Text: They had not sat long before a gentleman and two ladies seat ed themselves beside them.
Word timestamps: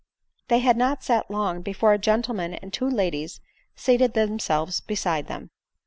They 0.47 0.57
had 0.61 0.77
not 0.77 1.03
sat 1.03 1.29
long 1.29 1.61
before 1.61 1.93
a 1.93 1.99
gentleman 1.99 2.55
and 2.55 2.73
two 2.73 2.89
ladies 2.89 3.39
seat 3.75 4.01
ed 4.01 4.15
themselves 4.15 4.79
beside 4.81 5.27
them. 5.27 5.51